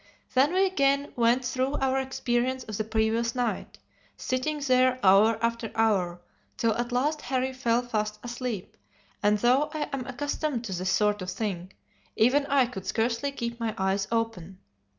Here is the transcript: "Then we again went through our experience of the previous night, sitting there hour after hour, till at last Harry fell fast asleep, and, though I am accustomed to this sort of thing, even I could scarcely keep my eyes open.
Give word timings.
"Then 0.33 0.51
we 0.51 0.65
again 0.65 1.13
went 1.15 1.45
through 1.45 1.75
our 1.75 1.99
experience 1.99 2.63
of 2.63 2.75
the 2.75 2.83
previous 2.83 3.35
night, 3.35 3.77
sitting 4.17 4.59
there 4.61 4.97
hour 5.03 5.37
after 5.43 5.71
hour, 5.75 6.21
till 6.57 6.73
at 6.75 6.91
last 6.91 7.21
Harry 7.21 7.53
fell 7.53 7.83
fast 7.83 8.17
asleep, 8.23 8.75
and, 9.21 9.37
though 9.37 9.69
I 9.75 9.89
am 9.93 10.07
accustomed 10.07 10.63
to 10.63 10.73
this 10.73 10.89
sort 10.89 11.21
of 11.21 11.29
thing, 11.29 11.73
even 12.15 12.47
I 12.47 12.65
could 12.65 12.87
scarcely 12.87 13.31
keep 13.31 13.59
my 13.59 13.75
eyes 13.77 14.07
open. 14.11 14.57